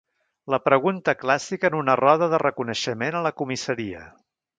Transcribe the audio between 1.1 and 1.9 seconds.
clàssica en